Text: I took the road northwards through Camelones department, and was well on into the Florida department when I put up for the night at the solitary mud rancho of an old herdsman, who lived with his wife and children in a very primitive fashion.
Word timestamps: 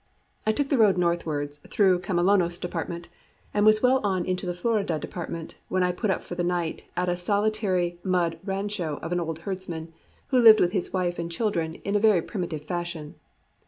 I 0.47 0.51
took 0.51 0.69
the 0.69 0.79
road 0.79 0.97
northwards 0.97 1.59
through 1.67 1.99
Camelones 1.99 2.57
department, 2.59 3.07
and 3.53 3.67
was 3.67 3.83
well 3.83 3.99
on 4.03 4.25
into 4.25 4.47
the 4.47 4.53
Florida 4.55 4.97
department 4.97 5.57
when 5.67 5.83
I 5.83 5.91
put 5.91 6.09
up 6.09 6.23
for 6.23 6.33
the 6.33 6.43
night 6.43 6.85
at 6.97 7.05
the 7.05 7.15
solitary 7.15 7.99
mud 8.03 8.39
rancho 8.43 8.97
of 9.03 9.11
an 9.11 9.19
old 9.19 9.37
herdsman, 9.45 9.93
who 10.29 10.41
lived 10.41 10.59
with 10.59 10.71
his 10.71 10.91
wife 10.91 11.19
and 11.19 11.31
children 11.31 11.75
in 11.85 11.95
a 11.95 11.99
very 11.99 12.23
primitive 12.23 12.63
fashion. 12.63 13.13